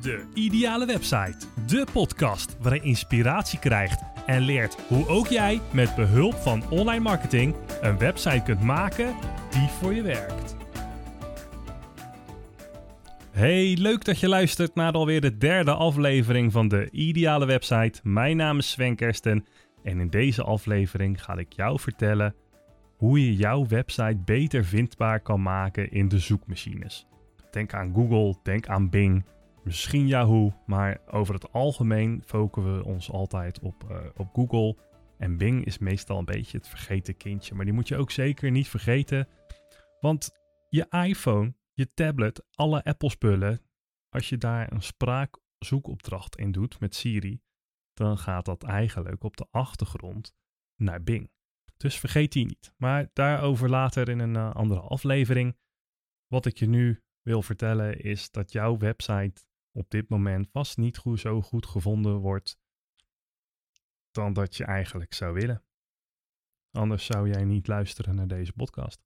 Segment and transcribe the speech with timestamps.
[0.00, 1.36] De Ideale Website.
[1.66, 7.02] De podcast waar je inspiratie krijgt en leert hoe ook jij met behulp van online
[7.02, 9.14] marketing een website kunt maken
[9.50, 10.56] die voor je werkt.
[13.30, 18.00] Hey, leuk dat je luistert naar alweer de derde aflevering van de Ideale Website.
[18.02, 19.44] Mijn naam is Sven Kersten
[19.82, 22.34] en in deze aflevering ga ik jou vertellen
[22.96, 27.06] hoe je jouw website beter vindbaar kan maken in de zoekmachines.
[27.50, 29.24] Denk aan Google, denk aan Bing,
[29.64, 34.76] misschien Yahoo, maar over het algemeen focussen we ons altijd op, uh, op Google.
[35.18, 38.50] En Bing is meestal een beetje het vergeten kindje, maar die moet je ook zeker
[38.50, 39.28] niet vergeten.
[40.00, 40.30] Want
[40.68, 43.60] je iPhone, je tablet, alle Apple-spullen,
[44.08, 47.40] als je daar een spraakzoekopdracht in doet met Siri,
[47.94, 50.34] dan gaat dat eigenlijk op de achtergrond
[50.76, 51.30] naar Bing.
[51.76, 52.74] Dus vergeet die niet.
[52.76, 55.56] Maar daarover later in een uh, andere aflevering.
[56.26, 61.00] Wat ik je nu wil vertellen is dat jouw website op dit moment vast niet
[61.14, 62.58] zo goed gevonden wordt
[64.10, 65.64] dan dat je eigenlijk zou willen.
[66.70, 69.02] Anders zou jij niet luisteren naar deze podcast.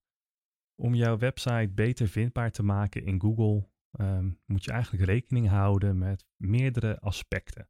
[0.75, 3.69] Om jouw website beter vindbaar te maken in Google
[4.00, 7.69] um, moet je eigenlijk rekening houden met meerdere aspecten.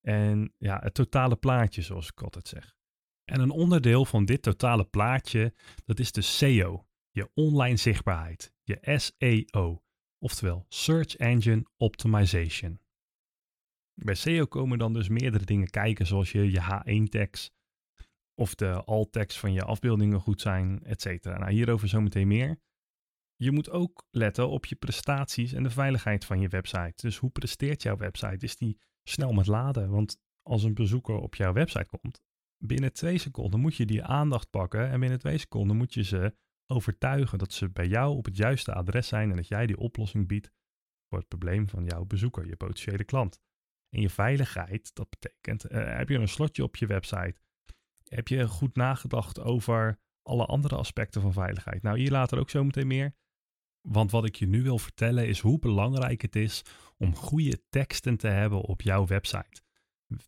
[0.00, 2.76] En ja, het totale plaatje, zoals ik altijd zeg.
[3.24, 8.78] En een onderdeel van dit totale plaatje, dat is de SEO, je online zichtbaarheid, je
[8.98, 9.82] SEO,
[10.18, 12.80] oftewel Search Engine Optimization.
[13.94, 17.50] Bij SEO komen dan dus meerdere dingen kijken, zoals je, je H1-tags
[18.34, 21.24] of de alt-tags van je afbeeldingen goed zijn, etc.
[21.24, 22.60] Nou, hierover zometeen meer.
[23.36, 26.92] Je moet ook letten op je prestaties en de veiligheid van je website.
[26.96, 28.44] Dus hoe presteert jouw website?
[28.44, 29.90] Is die snel met laden?
[29.90, 32.20] Want als een bezoeker op jouw website komt,
[32.64, 36.34] binnen twee seconden moet je die aandacht pakken en binnen twee seconden moet je ze
[36.70, 40.28] overtuigen dat ze bij jou op het juiste adres zijn en dat jij die oplossing
[40.28, 40.50] biedt
[41.08, 43.40] voor het probleem van jouw bezoeker, je potentiële klant.
[43.88, 47.34] En je veiligheid, dat betekent, uh, heb je een slotje op je website?
[48.08, 51.82] Heb je goed nagedacht over alle andere aspecten van veiligheid?
[51.82, 53.16] Nou, hier later ook zo meteen meer.
[53.80, 56.62] Want wat ik je nu wil vertellen is hoe belangrijk het is
[56.96, 59.62] om goede teksten te hebben op jouw website.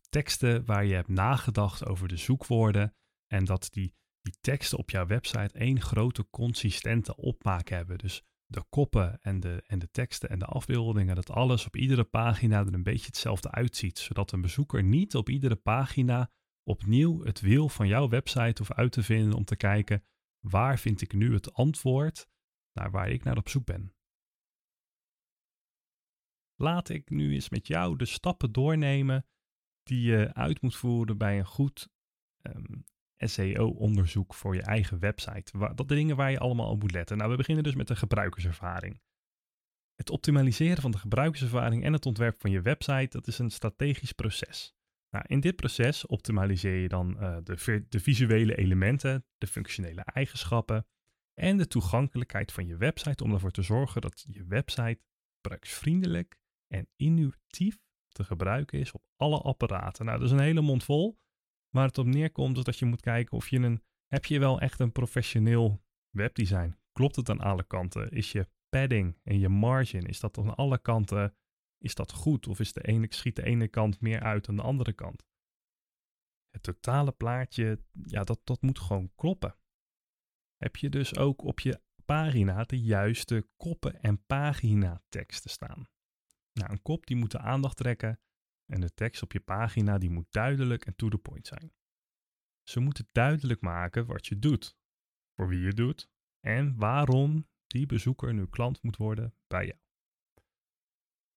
[0.09, 2.95] Teksten waar je hebt nagedacht over de zoekwoorden
[3.27, 7.97] en dat die die teksten op jouw website één grote consistente opmaak hebben.
[7.97, 12.03] Dus de koppen en de, en de teksten en de afbeeldingen, dat alles op iedere
[12.03, 13.99] pagina er een beetje hetzelfde uitziet.
[13.99, 16.31] Zodat een bezoeker niet op iedere pagina
[16.63, 20.03] opnieuw het wiel van jouw website hoeft uit te vinden om te kijken
[20.39, 22.27] waar vind ik nu het antwoord
[22.73, 23.95] naar waar ik naar op zoek ben.
[26.55, 29.25] Laat ik nu eens met jou de stappen doornemen
[29.83, 31.89] die je uit moet voeren bij een goed
[32.41, 32.85] um,
[33.29, 35.73] SEO-onderzoek voor je eigen website.
[35.75, 37.17] Dat de dingen waar je allemaal op moet letten.
[37.17, 39.01] Nou, we beginnen dus met de gebruikerservaring.
[39.95, 44.11] Het optimaliseren van de gebruikerservaring en het ontwerp van je website, dat is een strategisch
[44.11, 44.75] proces.
[45.09, 50.87] Nou, in dit proces optimaliseer je dan uh, de, de visuele elementen, de functionele eigenschappen
[51.33, 54.99] en de toegankelijkheid van je website om ervoor te zorgen dat je website
[55.35, 60.05] gebruiksvriendelijk en intuïtief te gebruiken is op alle apparaten.
[60.05, 61.19] Nou, dat is een hele mond vol.
[61.71, 64.59] Waar het op neerkomt is dat je moet kijken of je een, heb je wel
[64.59, 66.77] echt een professioneel webdesign?
[66.91, 68.11] Klopt het aan alle kanten?
[68.11, 71.35] Is je padding en je margin, is dat aan alle kanten,
[71.77, 72.47] is dat goed?
[72.47, 75.25] Of is de ene, schiet de ene kant meer uit dan de andere kant?
[76.49, 79.55] Het totale plaatje, ja, dat, dat moet gewoon kloppen.
[80.57, 85.89] Heb je dus ook op je pagina de juiste koppen en paginateksten staan?
[86.53, 88.19] Nou, een kop die moet de aandacht trekken
[88.71, 91.73] en de tekst op je pagina die moet duidelijk en to the point zijn.
[92.63, 94.77] Ze moeten duidelijk maken wat je doet,
[95.35, 96.09] voor wie je doet
[96.39, 99.79] en waarom die bezoeker nu klant moet worden bij jou.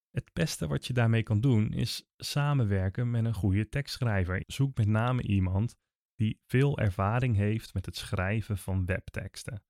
[0.09, 4.43] Het beste wat je daarmee kan doen is samenwerken met een goede tekstschrijver.
[4.47, 5.75] Zoek met name iemand
[6.15, 9.63] die veel ervaring heeft met het schrijven van webteksten.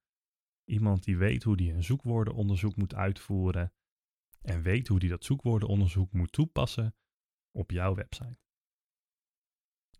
[0.64, 3.74] Iemand die weet hoe die een zoekwoordenonderzoek moet uitvoeren
[4.42, 6.96] en weet hoe die dat zoekwoordenonderzoek moet toepassen
[7.55, 8.37] op jouw website.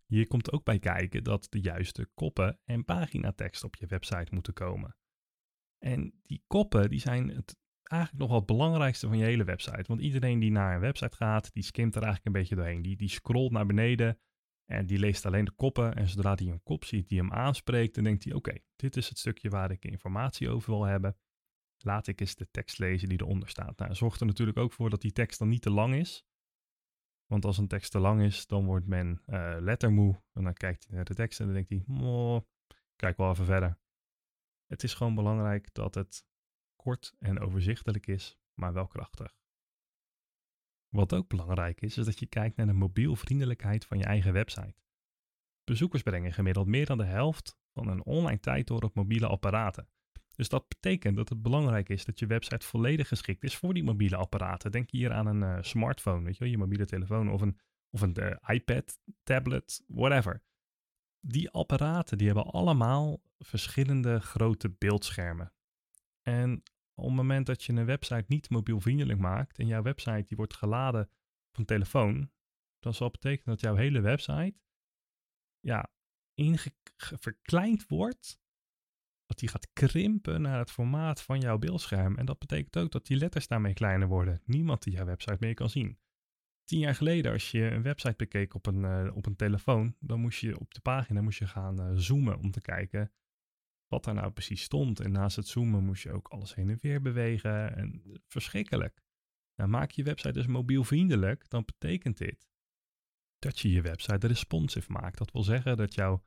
[0.06, 4.54] Hier komt ook bij kijken dat de juiste koppen en paginatekst op je website moeten
[4.54, 4.96] komen.
[5.78, 9.84] En die koppen die zijn het eigenlijk nog wel het belangrijkste van je hele website.
[9.88, 12.82] Want iedereen die naar een website gaat, die skimt er eigenlijk een beetje doorheen.
[12.82, 14.20] Die, die scrolt naar beneden
[14.66, 15.96] en die leest alleen de koppen.
[15.96, 19.10] En zodra hij een kop ziet die hem aanspreekt, dan denkt hij: Oké, dit is
[19.10, 21.18] het stukje waar ik informatie over wil hebben.
[21.78, 23.78] Laat ik eens de tekst lezen die eronder staat.
[23.78, 26.26] Nou, zorgt er natuurlijk ook voor dat die tekst dan niet te lang is.
[27.26, 30.22] Want als een tekst te lang is, dan wordt men uh, lettermoe.
[30.34, 32.42] En dan kijkt hij naar de tekst en dan denkt hij, oh,
[32.96, 33.78] kijk wel even verder.
[34.66, 36.26] Het is gewoon belangrijk dat het
[36.76, 39.38] kort en overzichtelijk is, maar wel krachtig.
[40.88, 44.76] Wat ook belangrijk is, is dat je kijkt naar de mobielvriendelijkheid van je eigen website.
[45.64, 49.90] Bezoekers brengen gemiddeld meer dan de helft van hun online tijd door op mobiele apparaten.
[50.36, 53.84] Dus dat betekent dat het belangrijk is dat je website volledig geschikt is voor die
[53.84, 54.72] mobiele apparaten.
[54.72, 57.60] Denk hier aan een uh, smartphone, weet je, wel, je mobiele telefoon of een,
[57.90, 60.44] of een uh, iPad, tablet, whatever.
[61.20, 65.54] Die apparaten die hebben allemaal verschillende grote beeldschermen.
[66.22, 70.38] En op het moment dat je een website niet mobielvriendelijk maakt en jouw website die
[70.38, 71.10] wordt geladen
[71.48, 72.32] op een telefoon,
[72.80, 74.56] dan zal betekenen dat jouw hele website
[75.60, 75.92] ja,
[76.96, 78.40] verkleind wordt
[79.40, 82.18] die gaat krimpen naar het formaat van jouw beeldscherm.
[82.18, 84.42] En dat betekent ook dat die letters daarmee kleiner worden.
[84.46, 86.00] Niemand die jouw website meer kan zien.
[86.64, 90.20] Tien jaar geleden, als je een website bekeek op een, uh, op een telefoon, dan
[90.20, 93.12] moest je op de pagina moest je gaan uh, zoomen om te kijken
[93.88, 95.00] wat daar nou precies stond.
[95.00, 97.76] En naast het zoomen moest je ook alles heen en weer bewegen.
[97.76, 99.04] En verschrikkelijk.
[99.56, 102.48] Nou, maak je website dus mobielvriendelijk, dan betekent dit
[103.40, 105.18] dat je je website responsive maakt.
[105.18, 106.24] Dat wil zeggen dat jouw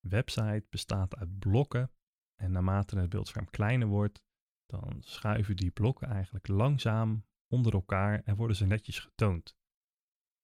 [0.00, 1.90] website bestaat uit blokken
[2.38, 4.22] en naarmate het beeldscherm kleiner wordt,
[4.66, 9.56] dan schuiven die blokken eigenlijk langzaam onder elkaar en worden ze netjes getoond.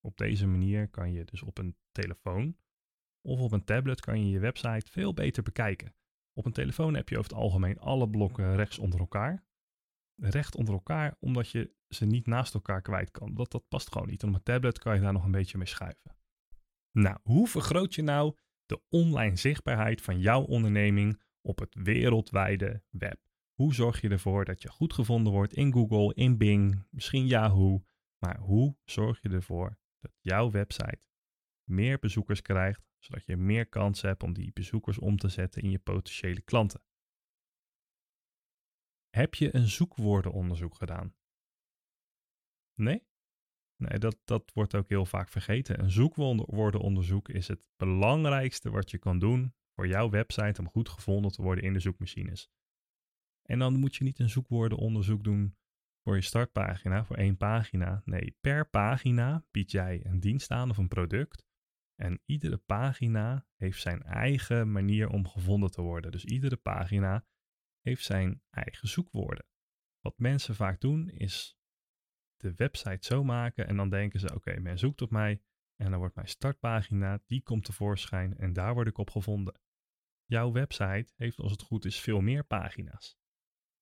[0.01, 2.57] Op deze manier kan je dus op een telefoon
[3.21, 5.95] of op een tablet kan je je website veel beter bekijken.
[6.33, 9.45] Op een telefoon heb je over het algemeen alle blokken rechts onder elkaar.
[10.15, 13.35] Recht onder elkaar, omdat je ze niet naast elkaar kwijt kan.
[13.35, 14.23] Dat, dat past gewoon niet.
[14.23, 16.17] Op een tablet kan je daar nog een beetje mee schuiven.
[16.91, 18.37] Nou, hoe vergroot je nou
[18.67, 23.21] de online zichtbaarheid van jouw onderneming op het wereldwijde web.
[23.53, 27.85] Hoe zorg je ervoor dat je goed gevonden wordt in Google, in Bing, misschien Yahoo,
[28.19, 31.09] maar hoe zorg je ervoor dat jouw website
[31.65, 35.71] meer bezoekers krijgt, zodat je meer kans hebt om die bezoekers om te zetten in
[35.71, 36.83] je potentiële klanten?
[39.11, 41.15] Heb je een zoekwoordenonderzoek gedaan?
[42.75, 43.03] Nee?
[43.77, 45.81] Nee, dat, dat wordt ook heel vaak vergeten.
[45.81, 51.33] Een zoekwoordenonderzoek is het belangrijkste wat je kan doen voor jouw website om goed gevonden
[51.33, 52.51] te worden in de zoekmachines.
[53.43, 55.57] En dan moet je niet een zoekwoordenonderzoek doen
[56.03, 58.03] voor je startpagina, voor één pagina.
[58.05, 61.45] Nee, per pagina bied jij een dienst aan of een product.
[61.95, 66.13] En iedere pagina heeft zijn eigen manier om gevonden te worden.
[66.13, 67.27] Dus iedere pagina
[67.81, 69.47] heeft zijn eigen zoekwoorden.
[70.01, 71.59] Wat mensen vaak doen is
[72.37, 75.43] de website zo maken en dan denken ze: oké, men zoekt op mij
[75.77, 79.61] en dan wordt mijn startpagina, die komt tevoorschijn en daar word ik op gevonden.
[80.35, 83.19] Jouw website heeft als het goed is veel meer pagina's.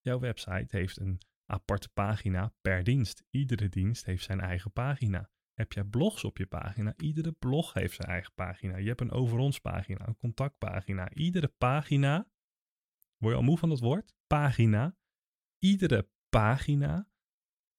[0.01, 3.25] Jouw website heeft een aparte pagina per dienst.
[3.31, 5.31] Iedere dienst heeft zijn eigen pagina.
[5.53, 6.95] Heb jij blogs op je pagina?
[6.97, 8.77] Iedere blog heeft zijn eigen pagina.
[8.77, 11.13] Je hebt een over ons pagina, een contactpagina.
[11.13, 12.29] Iedere pagina,
[13.17, 14.15] word je al moe van dat woord?
[14.27, 14.97] Pagina.
[15.59, 17.09] Iedere pagina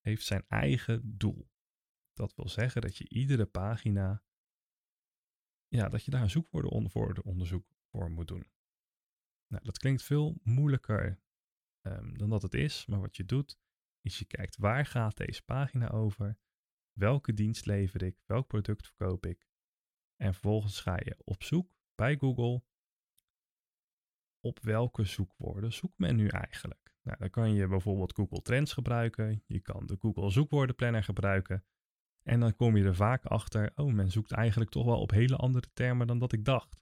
[0.00, 1.50] heeft zijn eigen doel.
[2.12, 4.24] Dat wil zeggen dat je iedere pagina,
[5.68, 8.52] ja, dat je daar een zoekwoordenonderzoek voor moet doen.
[9.46, 11.20] Nou, dat klinkt veel moeilijker
[11.86, 13.58] um, dan dat het is, maar wat je doet,
[14.00, 16.38] is je kijkt waar gaat deze pagina over,
[16.92, 19.48] welke dienst lever ik, welk product verkoop ik.
[20.16, 22.62] En vervolgens ga je op zoek bij Google
[24.40, 26.94] op welke zoekwoorden zoekt men nu eigenlijk.
[27.02, 31.64] Nou, dan kan je bijvoorbeeld Google Trends gebruiken, je kan de Google zoekwoordenplanner gebruiken.
[32.22, 35.36] En dan kom je er vaak achter, oh, men zoekt eigenlijk toch wel op hele
[35.36, 36.76] andere termen dan dat ik dacht.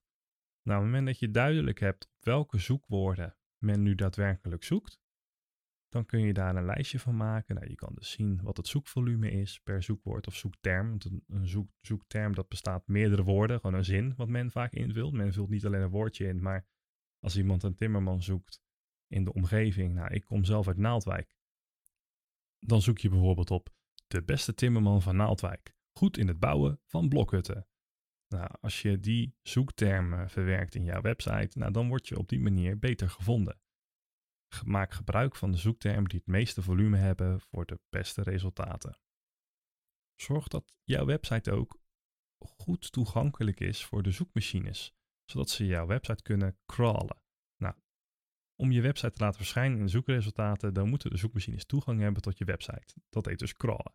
[0.62, 5.00] Nou, op het moment dat je duidelijk hebt welke zoekwoorden men nu daadwerkelijk zoekt,
[5.88, 7.54] dan kun je daar een lijstje van maken.
[7.54, 10.96] Nou, je kan dus zien wat het zoekvolume is per zoekwoord of zoekterm.
[11.26, 15.12] Een zoek, zoekterm dat bestaat meerdere woorden, gewoon een zin wat men vaak invult.
[15.12, 16.66] Men vult niet alleen een woordje in, maar
[17.18, 18.62] als iemand een timmerman zoekt
[19.06, 21.36] in de omgeving, nou, ik kom zelf uit Naaldwijk,
[22.58, 23.74] dan zoek je bijvoorbeeld op
[24.06, 25.74] de beste timmerman van Naaldwijk.
[25.92, 27.66] Goed in het bouwen van blokhutten.
[28.32, 32.40] Nou, als je die zoektermen verwerkt in jouw website, nou, dan word je op die
[32.40, 33.60] manier beter gevonden.
[34.64, 38.98] Maak gebruik van de zoektermen die het meeste volume hebben voor de beste resultaten.
[40.14, 41.80] Zorg dat jouw website ook
[42.38, 47.22] goed toegankelijk is voor de zoekmachines, zodat ze jouw website kunnen crawlen.
[47.56, 47.74] Nou,
[48.56, 52.22] om je website te laten verschijnen in de zoekresultaten, dan moeten de zoekmachines toegang hebben
[52.22, 52.94] tot je website.
[53.10, 53.94] Dat heet dus crawlen.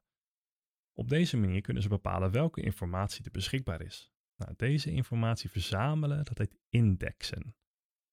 [0.94, 4.12] Op deze manier kunnen ze bepalen welke informatie er beschikbaar is.
[4.38, 7.56] Nou, deze informatie verzamelen, dat heet indexen.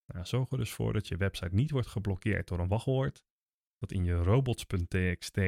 [0.06, 3.24] Nou, zorg er dus voor dat je website niet wordt geblokkeerd door een wachtwoord,
[3.78, 5.38] dat in je robots.txt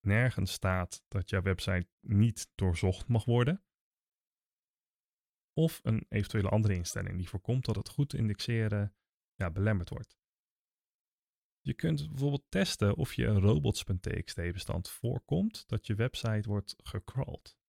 [0.00, 3.62] nergens staat dat jouw website niet doorzocht mag worden,
[5.52, 8.94] of een eventuele andere instelling die voorkomt dat het goed indexeren
[9.34, 10.18] ja, belemmerd wordt.
[11.60, 17.59] Je kunt bijvoorbeeld testen of je een robots.txt bestand voorkomt dat je website wordt gecrawled.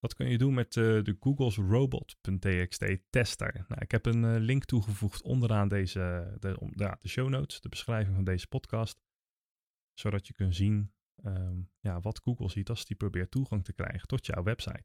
[0.00, 3.64] Dat kun je doen met uh, de Google's robot.txt tester.
[3.68, 7.68] Nou, ik heb een uh, link toegevoegd onderaan deze, de, de, de, show notes, de
[7.68, 9.00] beschrijving van deze podcast.
[9.92, 10.92] Zodat je kunt zien
[11.24, 14.84] um, ja, wat Google ziet als die probeert toegang te krijgen tot jouw website.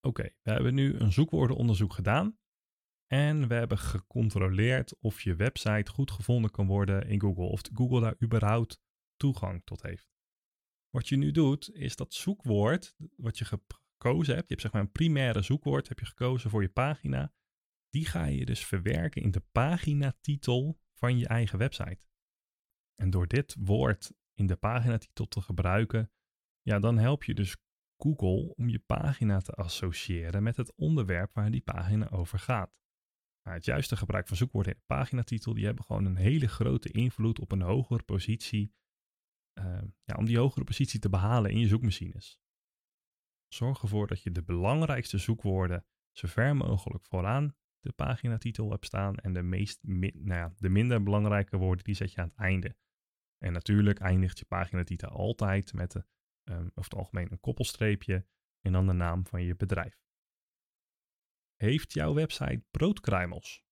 [0.00, 2.38] Oké, we hebben nu een zoekwoordenonderzoek gedaan.
[3.06, 7.44] En we hebben gecontroleerd of je website goed gevonden kan worden in Google.
[7.44, 8.80] Of Google daar überhaupt
[9.16, 10.08] toegang tot heeft.
[10.90, 14.48] Wat je nu doet, is dat zoekwoord wat je gekozen hebt.
[14.48, 17.32] Je hebt zeg maar een primaire zoekwoord heb je gekozen voor je pagina.
[17.90, 22.08] Die ga je dus verwerken in de paginatitel van je eigen website.
[22.94, 26.12] En door dit woord in de paginatitel te gebruiken,
[26.62, 27.56] ja, dan help je dus
[27.96, 32.78] Google om je pagina te associëren met het onderwerp waar die pagina over gaat.
[33.42, 36.90] Nou, het juiste gebruik van zoekwoorden in de paginatitel, die hebben gewoon een hele grote
[36.90, 38.74] invloed op een hogere positie,
[39.60, 42.40] uh, ja, om die hogere positie te behalen in je zoekmachines.
[43.48, 49.16] Zorg ervoor dat je de belangrijkste zoekwoorden zo ver mogelijk vooraan de paginatitel hebt staan
[49.16, 52.76] en de, meest, nou ja, de minder belangrijke woorden die zet je aan het einde.
[53.38, 56.04] En natuurlijk eindigt je paginatitel altijd met de,
[56.44, 58.26] um, over het algemeen een koppelstreepje
[58.60, 60.02] en dan de naam van je bedrijf.
[61.54, 63.64] Heeft jouw website broodkruimels?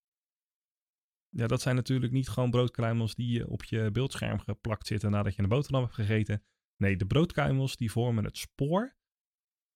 [1.31, 5.43] Ja, dat zijn natuurlijk niet gewoon broodkruimels die op je beeldscherm geplakt zitten nadat je
[5.43, 6.43] een boterham hebt gegeten.
[6.77, 8.97] Nee, de broodkruimels die vormen het spoor,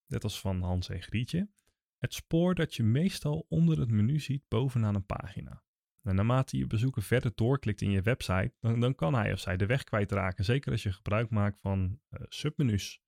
[0.07, 1.51] net als van Hans en Grietje,
[1.99, 5.63] het spoor dat je meestal onder het menu ziet bovenaan een pagina.
[6.03, 9.57] En naarmate je bezoeker verder doorklikt in je website, dan, dan kan hij of zij
[9.57, 10.45] de weg kwijtraken.
[10.45, 13.01] Zeker als je gebruik maakt van uh, submenu's.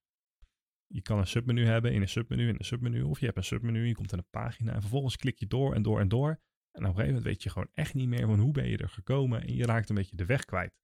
[0.87, 3.03] Je kan een submenu hebben in een submenu in een submenu.
[3.03, 5.75] Of je hebt een submenu, je komt in een pagina en vervolgens klik je door
[5.75, 6.41] en door en door.
[6.75, 8.77] En op een gegeven moment weet je gewoon echt niet meer van hoe ben je
[8.77, 10.75] er gekomen en je raakt een beetje de weg kwijt.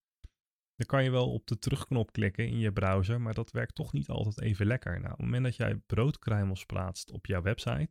[0.77, 3.93] Dan kan je wel op de terugknop klikken in je browser, maar dat werkt toch
[3.93, 4.93] niet altijd even lekker.
[4.93, 7.91] Nou, op het moment dat jij broodkruimels plaatst op jouw website,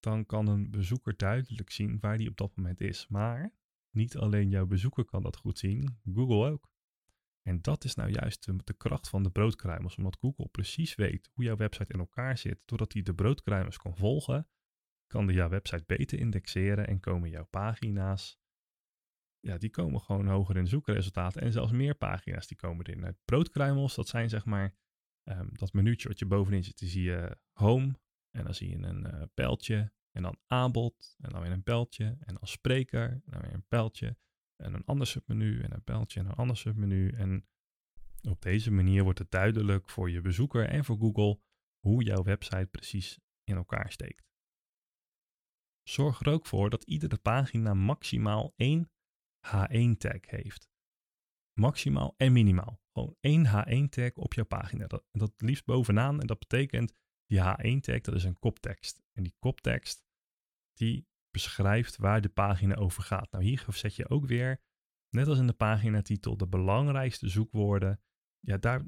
[0.00, 3.06] dan kan een bezoeker duidelijk zien waar die op dat moment is.
[3.08, 3.54] Maar
[3.90, 6.70] niet alleen jouw bezoeker kan dat goed zien, Google ook.
[7.42, 11.44] En dat is nou juist de, kracht van de broodkruimels, omdat Google precies weet hoe
[11.44, 12.60] jouw website in elkaar zit.
[12.64, 14.48] Doordat hij de broodkruimels kan volgen,
[15.10, 18.38] kan de jouw website beter indexeren en komen jouw pagina's,
[19.40, 21.42] ja, die komen gewoon hoger in zoekresultaten.
[21.42, 23.00] En zelfs meer pagina's die komen erin.
[23.00, 24.74] Nou, broodkruimels, dat zijn zeg maar
[25.24, 26.78] um, dat menuutje wat je bovenin zit.
[26.78, 27.98] Die zie je home
[28.30, 32.04] en dan zie je een uh, pijltje en dan aanbod en dan weer een pijltje
[32.04, 34.16] en dan spreker en dan weer een pijltje
[34.56, 37.10] en een ander submenu en een pijltje en een ander submenu.
[37.10, 37.48] En
[38.28, 41.40] op deze manier wordt het duidelijk voor je bezoeker en voor Google
[41.78, 44.29] hoe jouw website precies in elkaar steekt.
[45.90, 48.90] Zorg er ook voor dat iedere pagina maximaal één
[49.46, 50.68] H1-tag heeft.
[51.60, 52.80] Maximaal en minimaal.
[52.92, 54.86] Gewoon één H1-tag op jouw pagina.
[54.86, 56.20] Dat, dat liefst bovenaan.
[56.20, 56.92] En dat betekent,
[57.26, 59.02] die H1-tag, dat is een koptekst.
[59.12, 60.04] En die koptekst,
[60.72, 63.30] die beschrijft waar de pagina over gaat.
[63.30, 64.60] Nou, hier zet je ook weer,
[65.08, 68.00] net als in de paginatitel, de belangrijkste zoekwoorden.
[68.40, 68.82] Ja, daar,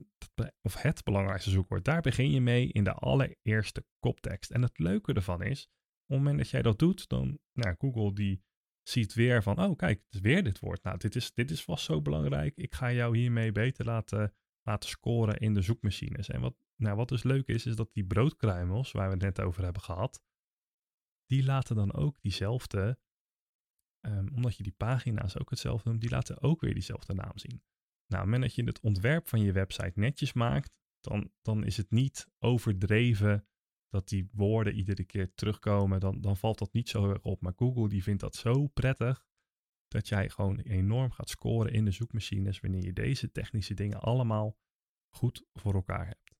[0.62, 4.50] of het belangrijkste zoekwoord, daar begin je mee in de allereerste koptekst.
[4.50, 5.68] En het leuke ervan is,
[6.12, 8.42] het moment dat jij dat doet, dan, nou, Google die
[8.83, 10.83] ziet weer van, oh kijk, het is weer dit woord.
[10.83, 12.57] Nou, dit is, dit is vast zo belangrijk.
[12.57, 16.28] Ik ga jou hiermee beter laten, laten scoren in de zoekmachines.
[16.28, 19.40] En wat, nou, wat dus leuk is, is dat die broodkruimels, waar we het net
[19.40, 20.23] over hebben gehad,
[21.26, 22.99] die laten dan ook diezelfde,
[24.07, 27.62] um, omdat je die pagina's ook hetzelfde noemt, die laten ook weer diezelfde naam zien.
[28.07, 31.64] Nou, op het moment dat je het ontwerp van je website netjes maakt, dan, dan
[31.64, 33.47] is het niet overdreven
[33.92, 36.00] dat die woorden iedere keer terugkomen.
[36.00, 37.40] Dan, dan valt dat niet zo erg op.
[37.40, 39.26] Maar Google die vindt dat zo prettig
[39.88, 44.56] dat jij gewoon enorm gaat scoren in de zoekmachines wanneer je deze technische dingen allemaal
[45.08, 46.34] goed voor elkaar hebt.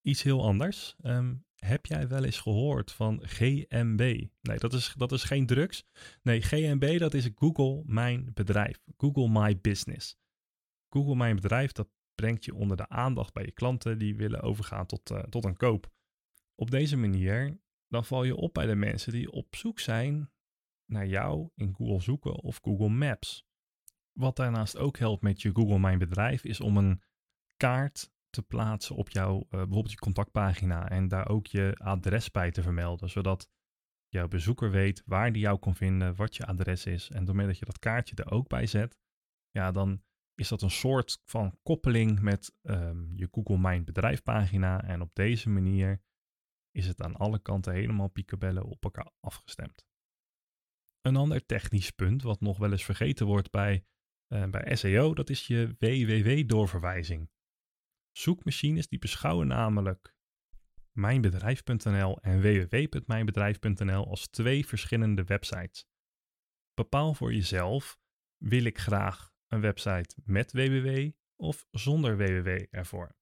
[0.00, 0.96] Iets heel anders.
[1.02, 4.26] Um, heb jij wel eens gehoord van GMB?
[4.40, 5.86] Nee, dat is, dat is geen drugs.
[6.22, 8.80] Nee, GMB dat is Google Mijn Bedrijf.
[8.96, 10.18] Google My Business.
[10.88, 14.86] Google Mijn Bedrijf, dat brengt je onder de aandacht bij je klanten die willen overgaan
[14.86, 15.92] tot, uh, tot een koop.
[16.54, 20.32] Op deze manier, dan val je op bij de mensen die op zoek zijn
[20.90, 23.46] naar jou in Google zoeken of Google Maps.
[24.12, 27.02] Wat daarnaast ook helpt met je Google Mijn Bedrijf is om een
[27.56, 32.50] kaart te plaatsen op jouw, uh, bijvoorbeeld je contactpagina en daar ook je adres bij
[32.50, 33.50] te vermelden, zodat
[34.08, 37.10] jouw bezoeker weet waar die jou kan vinden, wat je adres is.
[37.10, 38.98] En doordat dat je dat kaartje er ook bij zet,
[39.50, 40.02] ja, dan
[40.34, 44.84] is dat een soort van koppeling met um, je Google Mijn bedrijfpagina.
[44.84, 46.02] En op deze manier
[46.74, 49.86] is het aan alle kanten helemaal picobellen op elkaar afgestemd.
[51.00, 53.86] Een ander technisch punt, wat nog wel eens vergeten wordt bij,
[54.28, 57.30] uh, bij SEO, dat is je www-doorverwijzing.
[58.10, 60.14] Zoekmachines die beschouwen namelijk
[60.92, 65.86] mijnbedrijf.nl en www.mijnbedrijf.nl als twee verschillende websites.
[66.74, 67.98] Bepaal voor jezelf,
[68.36, 73.16] wil ik graag een website met www of zonder www ervoor?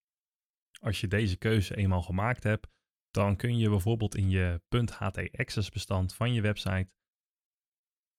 [0.80, 2.66] Als je deze keuze eenmaal gemaakt hebt,
[3.12, 6.90] dan kun je bijvoorbeeld in je .ht-access bestand van je website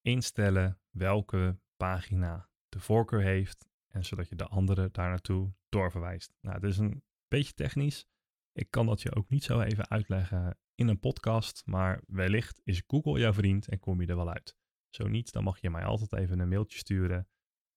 [0.02, 6.34] instellen welke pagina de voorkeur heeft en zodat je de andere daar naartoe doorverwijst.
[6.42, 8.06] Nou, dit is een beetje technisch.
[8.52, 12.84] Ik kan dat je ook niet zo even uitleggen in een podcast, maar wellicht is
[12.88, 14.56] Google jouw vriend en kom je er wel uit.
[14.90, 17.28] Zo niet, dan mag je mij altijd even een mailtje sturen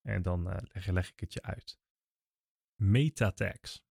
[0.02, 1.78] en dan uh, leg, leg, ik het je uit.
[2.74, 3.85] Meta tags.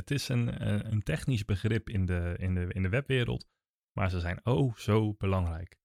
[0.00, 3.48] Het is een, eh, een technisch begrip in de, in, de, in de webwereld,
[3.92, 5.78] maar ze zijn oh zo belangrijk.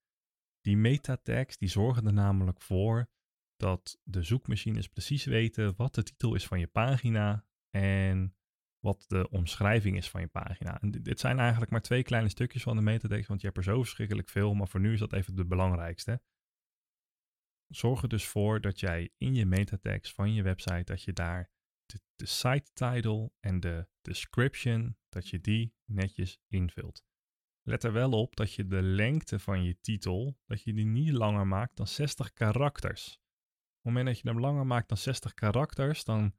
[0.61, 3.09] Die meta tags die zorgen er namelijk voor
[3.55, 8.35] dat de zoekmachines precies weten wat de titel is van je pagina en
[8.79, 10.81] wat de omschrijving is van je pagina.
[10.81, 13.63] En dit zijn eigenlijk maar twee kleine stukjes van de metatags, want je hebt er
[13.63, 16.21] zo verschrikkelijk veel, maar voor nu is dat even de belangrijkste.
[17.67, 21.53] Zorg er dus voor dat jij in je metatags van je website, dat je daar
[21.85, 27.03] de, site title en de description, dat je die netjes invult.
[27.61, 31.11] Let er wel op dat je de lengte van je titel, dat je die niet
[31.11, 33.07] langer maakt dan 60 karakters.
[33.07, 33.21] Op
[33.71, 36.35] het moment dat je hem langer maakt dan 60 karakters, dan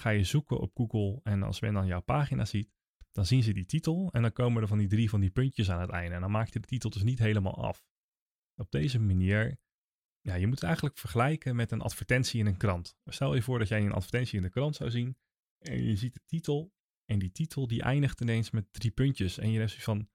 [0.00, 2.70] ga je zoeken op Google en als men dan jouw pagina ziet,
[3.12, 5.70] dan zien ze die titel en dan komen er van die drie van die puntjes
[5.70, 6.14] aan het einde.
[6.14, 7.86] En dan maak je de titel dus niet helemaal af.
[8.54, 9.58] Op deze manier,
[10.28, 12.96] ja, je moet het eigenlijk vergelijken met een advertentie in een krant.
[13.04, 15.16] Stel je voor dat jij een advertentie in de krant zou zien
[15.58, 16.72] en je ziet de titel
[17.04, 19.38] en die titel die eindigt ineens met drie puntjes.
[19.38, 20.08] En je hebt zoiets van,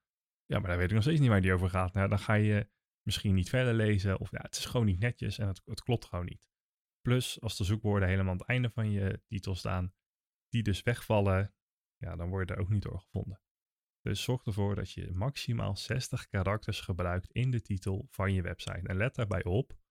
[0.45, 1.93] ja, maar daar weet ik nog steeds niet waar die over gaat.
[1.93, 2.69] Nou, dan ga je
[3.01, 6.05] misschien niet verder lezen of ja, het is gewoon niet netjes en het, het klopt
[6.05, 6.49] gewoon niet.
[7.01, 9.93] Plus, als de zoekwoorden helemaal aan het einde van je titel staan,
[10.49, 11.53] die dus wegvallen,
[11.97, 13.41] ja, dan word er ook niet door gevonden.
[14.01, 18.87] Dus zorg ervoor dat je maximaal 60 karakters gebruikt in de titel van je website.
[18.87, 19.81] En let daarbij op,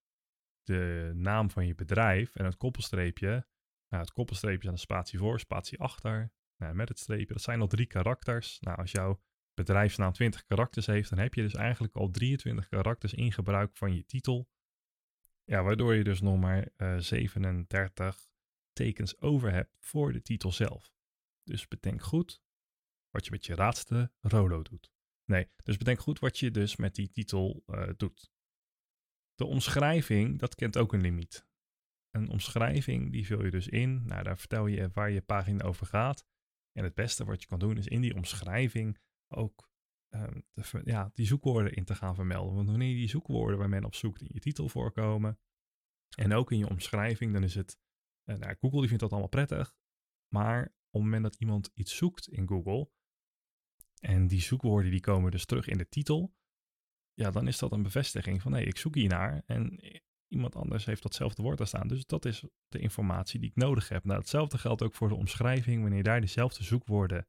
[0.62, 3.46] de naam van je bedrijf en het koppelstreepje.
[3.88, 6.32] Nou, het koppelstreepje aan de spatie voor, spatie achter.
[6.56, 8.60] Nou, met het streepje, dat zijn al drie karakters.
[8.60, 9.20] Nou, als jouw
[9.54, 13.94] bedrijfsnaam 20 karakters heeft, dan heb je dus eigenlijk al 23 karakters in gebruik van
[13.94, 14.48] je titel.
[15.44, 18.30] Ja, waardoor je dus nog maar uh, eh, 37
[18.72, 20.94] tekens over hebt voor de titel zelf.
[21.42, 22.42] Dus bedenk goed
[23.10, 24.92] wat je met je laatste Rolo doet.
[25.24, 28.32] Nee, dus bedenk goed wat je dus met die titel uh, doet.
[29.42, 31.46] De omschrijving, dat kent ook een limiet.
[32.10, 34.02] Een omschrijving, die vul je dus in.
[34.04, 36.26] Nou, daar vertel je waar je pagina over gaat.
[36.72, 39.72] En het beste wat je kan doen is in die omschrijving ook
[40.12, 40.40] Ehm,
[40.84, 42.54] ja, die zoekwoorden in te gaan vermelden.
[42.54, 45.38] Want wanneer die zoekwoorden waar men op zoekt in je titel voorkomen
[46.16, 47.78] en ook in je omschrijving, dan is het,
[48.24, 49.74] uh, nou, Google die vindt dat allemaal prettig,
[50.28, 52.90] maar op het moment dat iemand iets zoekt in Google
[54.00, 56.34] en die zoekwoorden die komen dus terug in de titel,
[57.14, 59.80] ja, dan is dat een bevestiging van hé, ik zoek hiernaar en
[60.28, 61.88] iemand anders heeft datzelfde woord daar staan.
[61.88, 64.04] Dus dat is de informatie die ik nodig heb.
[64.04, 65.82] Nou, hetzelfde geldt ook voor de omschrijving.
[65.82, 67.26] Wanneer daar dezelfde zoekwoorden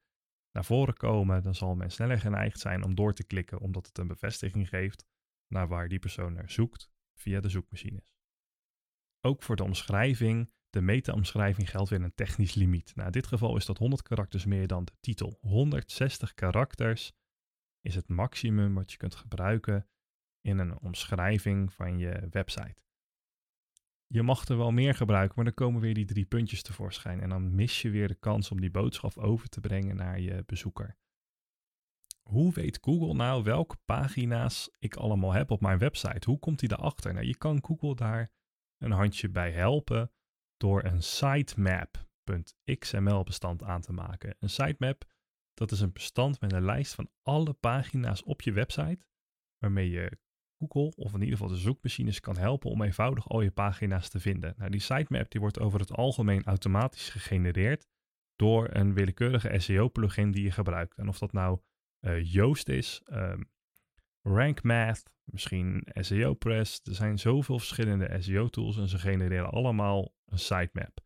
[0.51, 3.97] naar voren komen, dan zal men sneller geneigd zijn om door te klikken, omdat het
[3.97, 5.05] een bevestiging geeft
[5.47, 8.15] naar waar die persoon naar zoekt via de zoekmachines.
[9.21, 12.91] Ook voor de omschrijving, de meta-omschrijving geldt weer een technisch limiet.
[12.95, 15.37] Nou, in dit geval is dat 100 karakters meer dan de titel.
[15.41, 17.11] 160 karakters
[17.83, 19.87] is het maximum wat je kunt gebruiken
[20.41, 22.83] in een omschrijving van je website
[24.13, 27.21] je mag er wel meer gebruiken, maar dan komen weer die drie puntjes tevoorschijn.
[27.21, 30.43] En dan mis je weer de kans om die boodschap over te brengen naar je
[30.45, 30.97] bezoeker.
[32.23, 36.29] Hoe weet Google nou welke pagina's ik allemaal heb op mijn website?
[36.29, 37.13] Hoe komt hij daarachter?
[37.13, 38.31] Nou, je kan Google daar
[38.77, 40.11] een handje bij helpen
[40.57, 44.35] door een sitemap.xml bestand aan te maken.
[44.39, 45.12] Een sitemap,
[45.53, 49.05] dat is een bestand met een lijst van alle pagina's op je website,
[49.57, 50.17] waarmee je
[50.57, 54.19] Google, of in ieder geval de zoekmachines, kan helpen om eenvoudig al je pagina's te
[54.19, 54.53] vinden.
[54.57, 57.87] Nou, die sitemap die wordt over het algemeen automatisch gegenereerd
[58.35, 60.97] door een willekeurige SEO-plugin die je gebruikt.
[60.97, 61.59] En of dat nou
[61.99, 63.51] uh, Yoast is, um,
[64.21, 66.79] Rank Math, misschien SEO Press.
[66.83, 70.99] Er zijn zoveel verschillende SEO-tools en ze genereren allemaal een sitemap.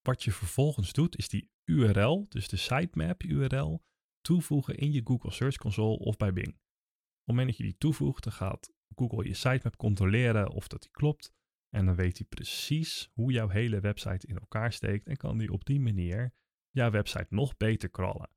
[0.00, 3.84] Wat je vervolgens doet, is die URL, dus de sitemap URL,
[4.20, 6.48] toevoegen in je Google Search Console of bij Bing.
[6.48, 10.82] Op het moment dat je die toevoegt, dan gaat Google je sitemap controleren of dat
[10.82, 11.34] die klopt.
[11.70, 15.52] En dan weet hij precies hoe jouw hele website in elkaar steekt en kan die
[15.52, 16.34] op die manier
[16.70, 18.30] jouw website nog beter crawlen.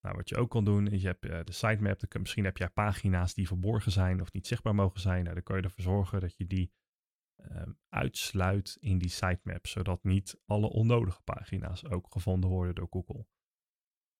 [0.00, 2.18] Nou, wat je ook kan doen, is je hebt uh, de sitemap.
[2.18, 5.22] Misschien heb je pagina's die verborgen zijn of niet zichtbaar mogen zijn.
[5.22, 6.72] Nou, dan kan je ervoor zorgen dat je die
[7.50, 13.26] uh, uitsluit in die sitemap, zodat niet alle onnodige pagina's ook gevonden worden door Google.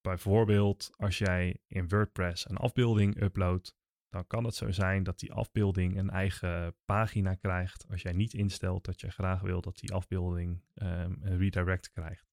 [0.00, 3.76] Bijvoorbeeld, als jij in WordPress een afbeelding uploadt,
[4.08, 8.34] dan kan het zo zijn dat die afbeelding een eigen pagina krijgt als jij niet
[8.34, 12.32] instelt dat je graag wil dat die afbeelding um, een redirect krijgt.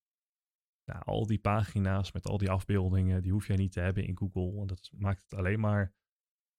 [0.86, 4.18] Nou, al die pagina's met al die afbeeldingen, die hoef jij niet te hebben in
[4.18, 4.54] Google.
[4.54, 5.94] Want dat maakt het alleen maar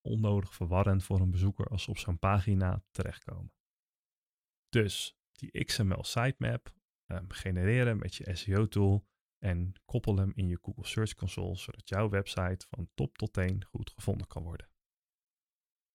[0.00, 3.52] onnodig verwarrend voor een bezoeker als ze op zo'n pagina terechtkomen.
[4.72, 6.72] Dus die XML sitemap
[7.06, 9.06] um, genereren met je SEO tool
[9.38, 13.64] en koppel hem in je Google Search Console, zodat jouw website van top tot teen
[13.64, 14.68] goed gevonden kan worden.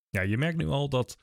[0.08, 1.18] Ja, je merkt nu al dat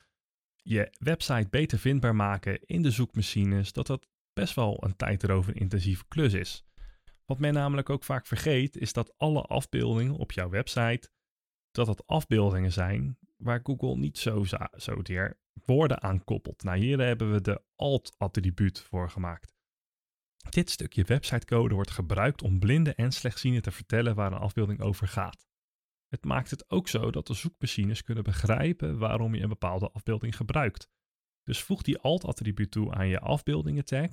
[0.56, 6.04] je website beter vindbaar maken in de zoekmachines, dat dat best wel een tijderover intensieve
[6.08, 6.64] klus is.
[7.24, 11.10] Wat men namelijk ook vaak vergeet, is dat alle afbeeldingen op jouw website,
[11.70, 14.44] dat dat afbeeldingen zijn waar Google niet zo,
[14.76, 16.62] zo deer woorden aan koppelt.
[16.62, 19.54] Nou, hier hebben we de alt-attribuut voor gemaakt.
[20.50, 25.08] Dit stukje websitecode wordt gebruikt om blinden en slechtzienden te vertellen waar een afbeelding over
[25.08, 25.46] gaat.
[26.08, 30.36] Het maakt het ook zo dat de zoekmachines kunnen begrijpen waarom je een bepaalde afbeelding
[30.36, 30.88] gebruikt.
[31.42, 34.10] Dus voeg die alt-attribuut toe aan je afbeeldingen tag.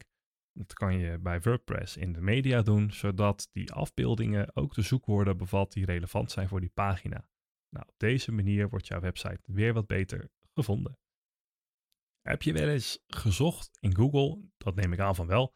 [0.52, 5.38] Dat kan je bij WordPress in de media doen, zodat die afbeeldingen ook de zoekwoorden
[5.38, 7.28] bevat die relevant zijn voor die pagina.
[7.70, 10.98] Nou, op deze manier wordt jouw website weer wat beter gevonden.
[12.24, 14.42] Heb je wel eens gezocht in Google?
[14.58, 15.56] Dat neem ik aan van wel.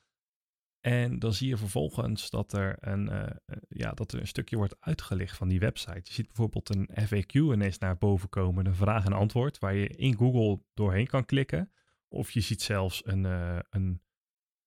[0.79, 4.75] En dan zie je vervolgens dat er een, uh, ja, dat er een stukje wordt
[4.79, 6.01] uitgelicht van die website.
[6.03, 9.87] Je ziet bijvoorbeeld een FAQ ineens naar boven komen, een vraag en antwoord, waar je
[9.87, 11.71] in Google doorheen kan klikken.
[12.07, 14.01] Of je ziet zelfs een, uh, een,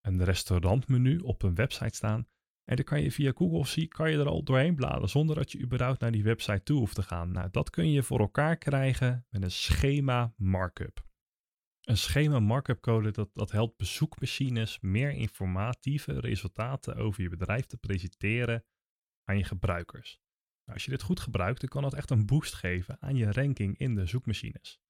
[0.01, 2.29] een restaurantmenu op een website staan.
[2.65, 5.53] En dan kan je via Google zie, kan je er al doorheen bladeren zonder dat
[5.53, 7.33] je überhaupt naar die website toe hoeft te gaan.
[7.33, 11.09] Nou, dat kun je voor elkaar krijgen met een schema markup.
[11.81, 17.77] Een schema markup code dat, dat helpt bezoekmachines meer informatieve resultaten over je bedrijf te
[17.77, 18.65] presenteren
[19.25, 20.21] aan je gebruikers.
[20.65, 23.33] Nou, als je dit goed gebruikt, dan kan dat echt een boost geven aan je
[23.33, 24.81] ranking in de zoekmachines.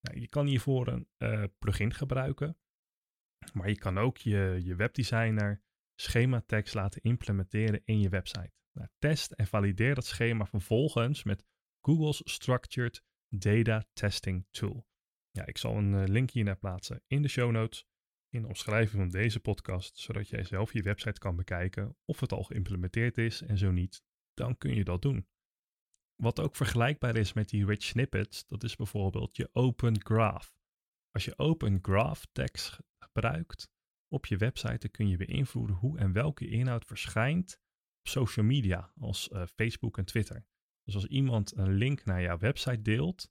[0.00, 2.58] Nou, je kan hiervoor een uh, plugin gebruiken,
[3.52, 5.62] maar je kan ook je, je webdesigner
[5.94, 8.52] schema tekst laten implementeren in je website.
[8.72, 11.44] Nou, test en valideer dat schema vervolgens met
[11.80, 14.88] Google's Structured Data Testing Tool.
[15.30, 17.86] Ja, ik zal een uh, link hiernaar plaatsen in de show notes,
[18.28, 22.32] in de omschrijving van deze podcast, zodat jij zelf je website kan bekijken of het
[22.32, 24.02] al geïmplementeerd is en zo niet,
[24.34, 25.28] dan kun je dat doen.
[26.16, 30.52] Wat ook vergelijkbaar is met die rich snippets, dat is bijvoorbeeld je Open Graph.
[31.10, 33.70] Als je Open Graph tekst gebruikt
[34.08, 37.60] op je website, dan kun je beïnvloeden hoe en welke inhoud verschijnt
[37.98, 40.46] op social media, als uh, Facebook en Twitter.
[40.82, 43.30] Dus als iemand een link naar jouw website deelt,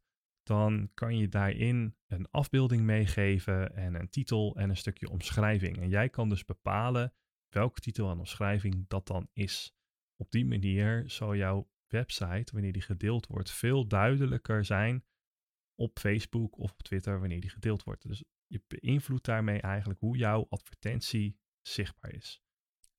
[0.50, 5.78] dan kan je daarin een afbeelding meegeven en een titel en een stukje omschrijving.
[5.78, 7.14] En jij kan dus bepalen
[7.50, 9.76] welke titel en omschrijving dat dan is.
[10.16, 15.06] Op die manier zal jouw website, wanneer die gedeeld wordt, veel duidelijker zijn
[15.76, 18.08] op Facebook of op Twitter wanneer die gedeeld wordt.
[18.08, 22.42] Dus je beïnvloedt daarmee eigenlijk hoe jouw advertentie zichtbaar is.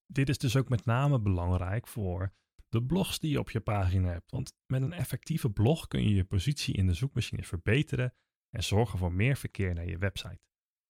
[0.06, 2.32] Dit is dus ook met name belangrijk voor
[2.70, 4.30] de blogs die je op je pagina hebt.
[4.30, 8.14] Want met een effectieve blog kun je je positie in de zoekmachines verbeteren
[8.50, 10.40] en zorgen voor meer verkeer naar je website.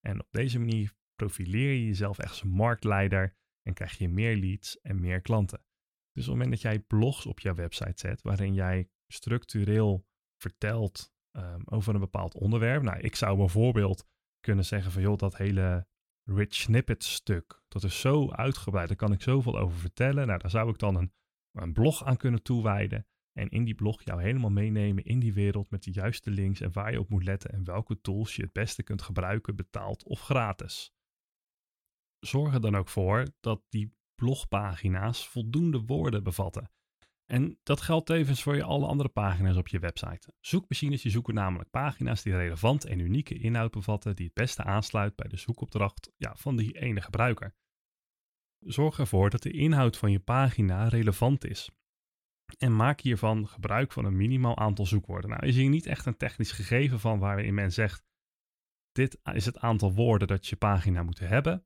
[0.01, 4.81] En op deze manier profileer je jezelf echt als marktleider en krijg je meer leads
[4.81, 5.65] en meer klanten.
[6.13, 11.13] Dus op het moment dat jij blogs op jouw website zet waarin jij structureel vertelt
[11.33, 12.83] um, over een bepaald onderwerp.
[12.83, 14.07] Nou, ik zou bijvoorbeeld
[14.41, 15.87] kunnen zeggen van joh, dat hele
[16.25, 20.27] rich snippet stuk, dat is zo uitgebreid, daar kan ik zoveel over vertellen.
[20.27, 21.13] Nou, daar zou ik dan een
[21.53, 23.07] een blog aan kunnen toewijden.
[23.33, 26.73] En in die blog jou helemaal meenemen in die wereld met de juiste links en
[26.73, 30.21] waar je op moet letten en welke tools je het beste kunt gebruiken, betaald of
[30.21, 30.93] gratis.
[32.21, 36.71] Zorg er dan ook voor dat die blogpagina's voldoende woorden bevatten.
[37.27, 40.33] En dat geldt tevens voor je alle andere pagina's op je website.
[40.41, 45.17] Zoekmachines die zoeken namelijk pagina's die relevant en unieke inhoud bevatten die het beste aansluit
[45.17, 47.55] bij de zoekopdracht ja, van die ene gebruiker.
[48.61, 51.71] Zorg ervoor dat de inhoud van je pagina relevant is.
[52.59, 55.31] En maak hiervan gebruik van een minimaal aantal zoekwoorden.
[55.31, 58.05] Nou, is hier niet echt een technisch gegeven van waarin men zegt:
[58.93, 61.65] dit is het aantal woorden dat je pagina moet hebben.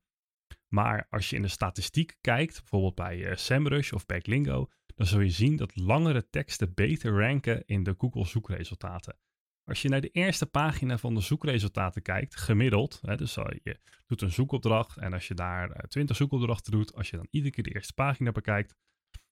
[0.68, 5.20] Maar als je in de statistiek kijkt, bijvoorbeeld bij uh, SEMrush of Backlingo, dan zul
[5.20, 9.18] je zien dat langere teksten beter ranken in de Google zoekresultaten.
[9.64, 14.22] Als je naar de eerste pagina van de zoekresultaten kijkt, gemiddeld, hè, dus je doet
[14.22, 17.64] een zoekopdracht en als je daar 20 eh, zoekopdrachten doet, als je dan iedere keer
[17.64, 18.74] de eerste pagina bekijkt,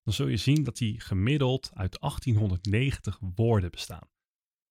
[0.03, 4.09] dan zul je zien dat die gemiddeld uit 1890 woorden bestaan.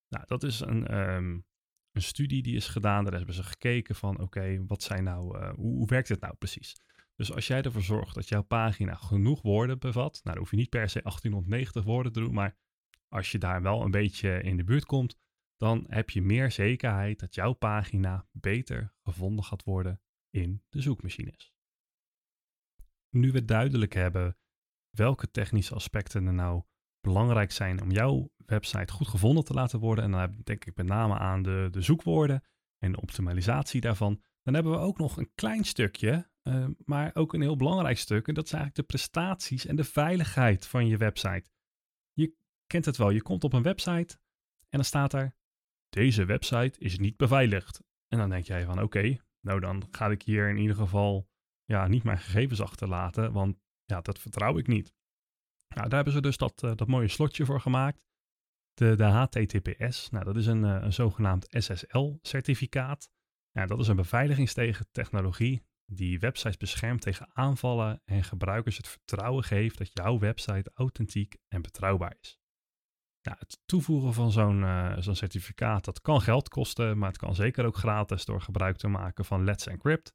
[0.07, 1.39] Nou, dat is een, ehm,
[1.91, 3.03] een studie die is gedaan.
[3.03, 6.35] Daar hebben ze gekeken van oké, wat zijn nou, uh, hoe, hoe, werkt het nou
[6.35, 6.75] precies?
[7.15, 10.57] Dus als jij ervoor zorgt dat jouw pagina genoeg woorden bevat, nou dan hoef je
[10.57, 12.57] niet per se 1890 woorden te doen, maar
[13.07, 15.17] als je daar wel een beetje in de buurt komt,
[15.61, 21.53] dan heb je meer zekerheid dat jouw pagina beter gevonden gaat worden in de zoekmachines.
[23.09, 24.37] Nu we duidelijk hebben
[24.89, 26.63] welke technische aspecten er nou
[27.01, 30.85] belangrijk zijn om jouw website goed gevonden te laten worden, en dan denk ik met
[30.85, 32.43] name aan de, de zoekwoorden
[32.77, 37.33] en de optimalisatie daarvan, dan hebben we ook nog een klein stukje, uh, maar ook
[37.33, 40.97] een heel belangrijk stuk, en dat is eigenlijk de prestaties en de veiligheid van je
[40.97, 41.49] website.
[42.13, 42.35] Je
[42.67, 44.19] kent het wel, je komt op een website
[44.59, 45.39] en dan staat er,
[45.91, 47.81] deze website is niet beveiligd.
[48.07, 51.29] En dan denk jij van oké, nou dan ga ik hier in ieder geval
[51.63, 54.93] ja, niet mijn gegevens achterlaten, want ja, dat vertrouw ik niet.
[55.67, 58.03] Nou, daar hebben ze dus dat, uh, dat mooie slotje voor gemaakt.
[58.73, 63.11] De, de HTTPS, nou, dat is een, uh, een zogenaamd SSL-certificaat.
[63.51, 69.77] Ja, dat is een beveiligingstechnologie die websites beschermt tegen aanvallen en gebruikers het vertrouwen geeft
[69.77, 72.40] dat jouw website authentiek en betrouwbaar is.
[73.21, 77.35] Nou, het toevoegen van zo'n uh, zo'n certificaat, dat kan geld kosten, maar het kan
[77.35, 80.13] zeker ook gratis door gebruik te maken van Let's Encrypt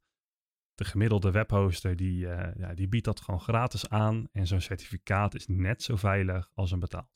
[0.76, 4.28] de gemiddelde webhoster die, uh, ja, die biedt dat gewoon gratis aan.
[4.32, 7.08] En zo'n certificaat is net zo veilig als een betaalde.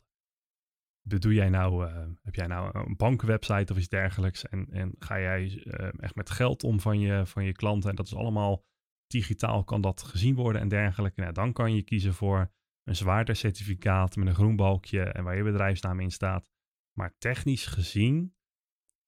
[1.03, 5.20] Bedoel jij nou, uh, heb jij nou een bankwebsite of iets dergelijks en, en ga
[5.20, 5.62] jij
[5.96, 8.64] echt met geld om van je, van je klanten en dat is allemaal
[9.07, 11.20] digitaal kan dat gezien worden en dergelijke.
[11.20, 12.50] Nou, dan kan je kiezen voor
[12.85, 16.51] een zwaarder certificaat met een groen balkje en waar je bedrijfsnaam in staat.
[16.93, 18.35] Maar technisch gezien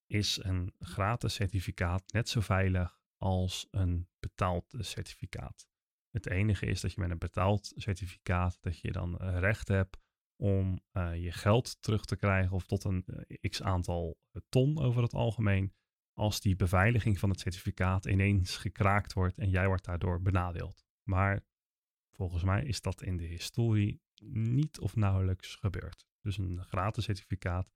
[0.06, 5.68] is een gratis certificaat net zo veilig als een betaald certificaat.
[6.10, 10.00] Het enige is dat je met een betaald certificaat dat je dan eh, recht hebt
[10.36, 15.02] om uh, je geld terug te krijgen of tot een uh, x aantal ton over
[15.02, 15.72] het algemeen
[16.12, 20.84] als die beveiliging van het certificaat ineens gekraakt wordt en jij wordt daardoor benadeeld.
[21.08, 21.44] Maar
[22.22, 26.06] volgens mij is dat in de historie niet of nauwelijks gebeurd.
[26.20, 27.70] Dus een gratis certificaat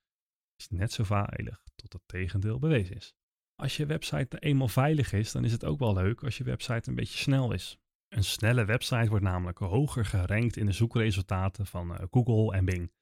[0.56, 3.14] is net zo veilig tot het tegendeel bewezen is.
[3.54, 6.88] Als je website eenmaal veilig is, dan is het ook wel leuk als je website
[6.88, 7.78] een beetje snel is.
[8.08, 12.92] Een snelle website wordt namelijk hoger gerankt in de zoekresultaten van eh, Google en Bing.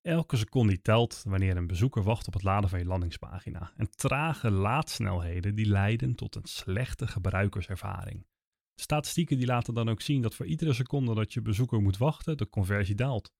[0.00, 3.72] Elke seconde telt wanneer een bezoeker wacht op het laden van je landingspagina.
[3.76, 8.26] En trage laadsnelheden die leiden tot een slechte gebruikerservaring.
[8.74, 12.36] Statistieken die laten dan ook zien dat voor iedere seconde dat je bezoeker moet wachten,
[12.36, 13.32] de conversie daalt.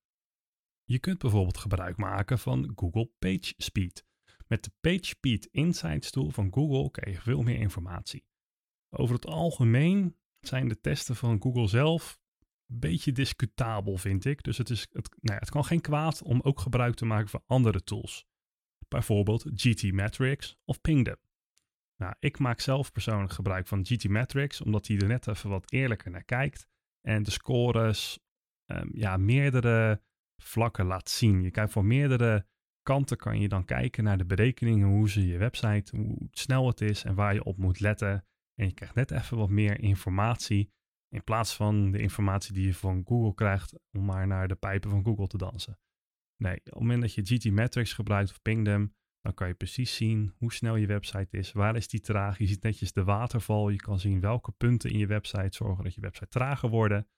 [0.84, 4.04] Je kunt bijvoorbeeld gebruik maken van Google Page Speed.
[4.46, 8.24] Met de PageSpeed Insights tool van Google krijg je veel meer informatie.
[8.90, 12.18] Over het algemeen zijn de testen van Google zelf
[12.66, 14.42] een beetje discutabel, vind ik.
[14.42, 17.28] Dus het, is, het, nou ja, het kan geen kwaad om ook gebruik te maken
[17.28, 18.26] van andere tools.
[18.88, 21.16] Bijvoorbeeld GTmetrix of Pingdom.
[21.96, 26.10] Nou, ik maak zelf persoonlijk gebruik van GTmetrix, omdat hij er net even wat eerlijker
[26.10, 26.66] naar kijkt.
[27.00, 28.18] En de scores
[28.72, 30.02] um, ja, meerdere
[30.42, 31.42] vlakken laat zien.
[31.42, 32.46] Je kijkt voor meerdere
[32.82, 36.80] kanten kan je dan kijken naar de berekeningen, hoe ze je website, hoe snel het
[36.80, 38.24] is en waar je op moet letten.
[38.54, 40.72] En je krijgt net even wat meer informatie
[41.08, 44.90] in plaats van de informatie die je van Google krijgt om maar naar de pijpen
[44.90, 45.78] van Google te dansen.
[46.36, 50.32] Nee, op het moment dat je GTmetrix gebruikt of Pingdom, dan kan je precies zien
[50.36, 52.38] hoe snel je website is, waar is die traag.
[52.38, 55.94] Je ziet netjes de waterval, je kan zien welke punten in je website zorgen dat
[55.94, 57.08] je website trager worden.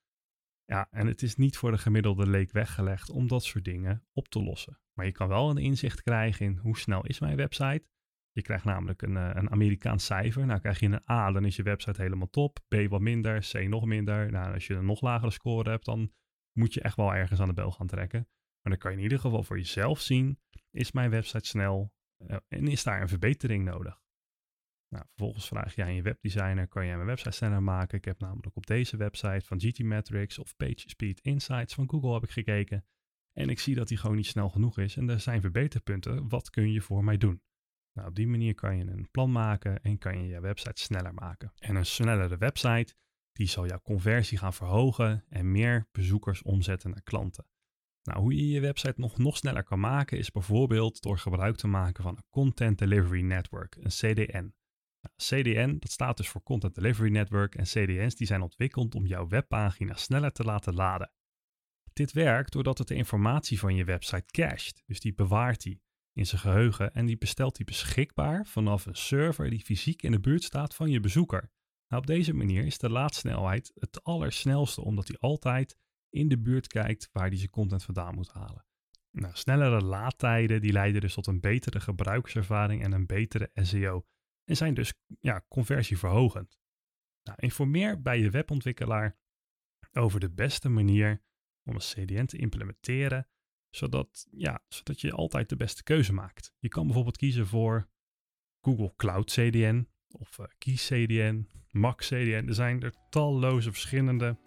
[0.65, 4.27] Ja, en het is niet voor de gemiddelde leek weggelegd om dat soort dingen op
[4.27, 4.79] te lossen.
[4.93, 7.83] Maar je kan wel een inzicht krijgen in hoe snel is mijn website.
[8.31, 10.45] Je krijgt namelijk een, eh, een Amerikaans cijfer.
[10.45, 12.59] Nou, krijg je een A, dan is je website helemaal top.
[12.67, 14.31] B wat minder, C nog minder.
[14.31, 16.11] Nou, als je een nog lagere score hebt, dan
[16.51, 18.27] moet je echt wel ergens aan de bel gaan trekken.
[18.61, 20.39] Maar dan kan je in ieder geval voor jezelf zien,
[20.71, 21.95] is mijn website snel
[22.47, 23.99] en is daar een verbetering nodig?
[24.89, 27.97] Nou, vervolgens vraag je aan je webdesigner, kan jij mijn website sneller maken?
[27.97, 32.29] Ik heb namelijk op deze website van GTmetrix of PageSpeed Insights van Google heb ik
[32.29, 32.85] gekeken.
[33.33, 36.29] En ik zie dat die gewoon niet snel genoeg is en er zijn verbeterpunten.
[36.29, 37.41] Wat kun je voor mij doen?
[37.93, 41.13] Nou, op die manier kan je een plan maken en kan je je website sneller
[41.13, 41.51] maken.
[41.57, 42.95] En een snellere website,
[43.31, 47.45] die zal jouw conversie gaan verhogen en meer bezoekers omzetten naar klanten.
[48.07, 51.67] Nou, hoe je je website nog, nog sneller kan maken is bijvoorbeeld door gebruik te
[51.67, 54.53] maken van een Content Delivery Network, een CDN.
[55.01, 59.05] Nou, CDN, dat staat dus voor Content Delivery Network en CDN's die zijn ontwikkeld om
[59.05, 61.11] jouw webpagina sneller te laten laden.
[61.93, 65.81] Dit werkt doordat het de informatie van je website cached, dus die bewaart die
[66.13, 70.19] in zijn geheugen en die bestelt die beschikbaar vanaf een server die fysiek in de
[70.19, 71.51] buurt staat van je bezoeker.
[71.87, 75.77] Nou, op deze manier is de laadsnelheid het allersnelste omdat die altijd
[76.17, 78.65] in de buurt kijkt waar hij zijn content vandaan moet halen.
[79.11, 84.05] Nou, snellere laadtijden die leiden dus tot een betere gebruikerservaring en een betere SEO
[84.43, 86.59] en zijn dus ja, conversieverhogend.
[87.23, 89.17] Nou, informeer bij je webontwikkelaar
[89.93, 91.23] over de beste manier
[91.63, 93.27] om een CDN te implementeren,
[93.69, 96.53] zodat, ja, zodat je altijd de beste keuze maakt.
[96.59, 97.89] Je kan bijvoorbeeld kiezen voor
[98.61, 102.47] Google Cloud CDN of uh, Keys CDN, Max CDN.
[102.47, 104.37] Er zijn er talloze verschillende,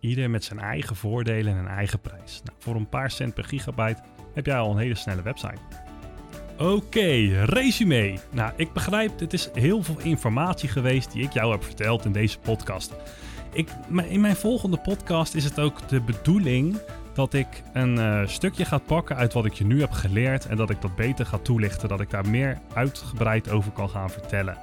[0.00, 2.40] ieder met zijn eigen voordelen en een eigen prijs.
[2.44, 4.02] Nou, voor een paar cent per gigabyte
[4.34, 5.60] heb jij al een hele snelle website.
[6.58, 8.18] Oké, resume.
[8.30, 12.12] Nou, ik begrijp, dit is heel veel informatie geweest die ik jou heb verteld in
[12.12, 12.94] deze podcast.
[13.52, 13.68] Ik,
[14.08, 16.80] in mijn volgende podcast is het ook de bedoeling
[17.14, 20.56] dat ik een uh, stukje ga pakken uit wat ik je nu heb geleerd en
[20.56, 24.58] dat ik dat beter ga toelichten, dat ik daar meer uitgebreid over kan gaan vertellen.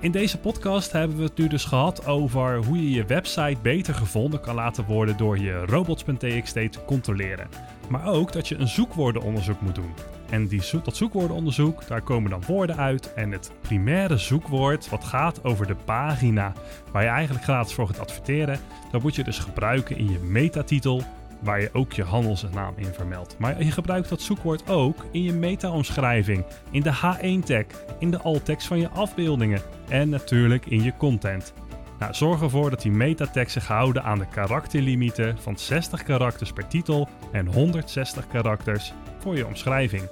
[0.00, 3.94] In deze podcast hebben we het nu dus gehad over hoe je je website beter
[3.94, 7.48] gevonden kan laten worden door je robots.txt te controleren.
[7.88, 9.94] Maar ook dat je een zoekwoordenonderzoek moet doen.
[10.30, 13.14] En die dat zoekwoordenonderzoek, daar komen dan woorden uit.
[13.14, 16.52] En het primaire zoekwoord, wat gaat over de pagina
[16.92, 18.58] waar je eigenlijk gratis voor gaat adverteren,
[18.90, 21.02] dat moet je dus gebruiken in je metatitel,
[21.46, 23.38] waar je ook je handelsnaam in vermeldt.
[23.38, 27.64] Maar je gebruikt dat zoekwoord ook in je meta-omschrijving, in de H1-tag,
[27.98, 31.52] in de alt-text van je afbeeldingen en natuurlijk in je content.
[31.98, 36.68] Nou, zorg ervoor dat die metatekst zich houden aan de karakterlimieten van 60 karakters per
[36.68, 40.08] titel en 160 karakters voor je omschrijving.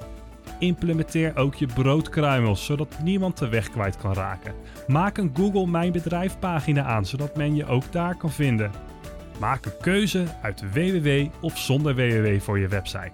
[0.59, 4.55] Implementeer ook je broodkruimels, zodat niemand de weg kwijt kan raken.
[4.87, 8.71] Maak een Google Mijn Bedrijf pagina aan, zodat men je ook daar kan vinden.
[9.41, 13.13] Maak een keuze uit www of zonder www voor je website.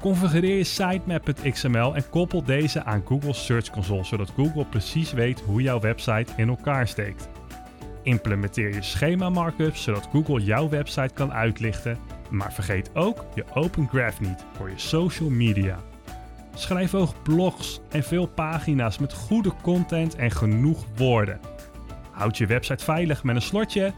[0.00, 5.62] Configureer je sitemap.xml en koppel deze aan Google Search Console, zodat Google precies weet hoe
[5.62, 7.28] jouw website in elkaar steekt.
[8.02, 11.98] Implementeer je schema markups zodat Google jouw website kan uitlichten,
[12.30, 15.78] maar vergeet ook je Open Graph niet voor je social media.
[16.54, 21.40] Schrijf ook blogs en veel pagina's met goede content en genoeg woorden.
[22.10, 23.92] Houd je website veilig met een slotje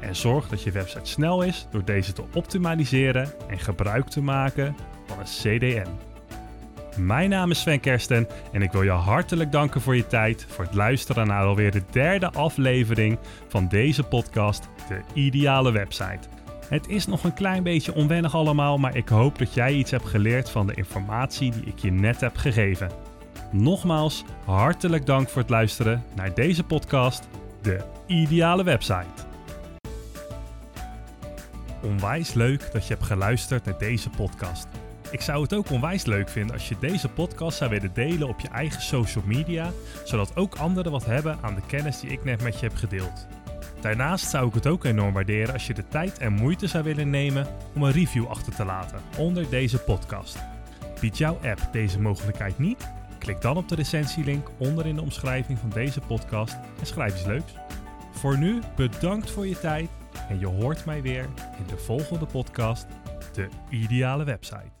[0.00, 4.76] en zorg dat je website snel is door deze te optimaliseren en gebruik te maken
[5.06, 6.08] van een CDN.
[6.96, 10.64] Mijn naam is Sven Kersten en ik wil je hartelijk danken voor je tijd, voor
[10.64, 16.28] het luisteren naar alweer de derde aflevering van deze podcast, De Ideale Website.
[16.68, 20.08] Het is nog een klein beetje onwennig allemaal, maar ik hoop dat jij iets hebt
[20.08, 22.90] geleerd van de informatie die ik je net heb gegeven.
[23.52, 27.28] Nogmaals, hartelijk dank voor het luisteren naar deze podcast,
[27.62, 29.29] De Ideale Website.
[31.82, 34.66] Onwijs leuk dat je hebt geluisterd naar deze podcast.
[35.10, 38.40] Ik zou het ook onwijs leuk vinden als je deze podcast zou willen delen op
[38.40, 39.70] je eigen social media,
[40.04, 43.26] zodat ook anderen wat hebben aan de kennis die ik net met je heb gedeeld.
[43.80, 47.10] Daarnaast zou ik het ook enorm waarderen als je de tijd en moeite zou willen
[47.10, 50.38] nemen om een review achter te laten onder deze podcast.
[51.00, 52.88] Biedt jouw app deze mogelijkheid niet?
[53.18, 57.26] Klik dan op de recensielink onder in de omschrijving van deze podcast en schrijf iets
[57.26, 57.52] leuks.
[58.12, 59.88] Voor nu bedankt voor je tijd
[60.28, 62.86] en je hoort mij weer in de volgende podcast,
[63.32, 64.79] de ideale website.